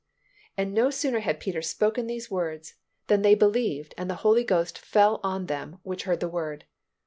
[0.57, 2.73] and no sooner had Peter spoken these words
[3.05, 6.65] than they believed and "the Holy Ghost fell on them which heard the word."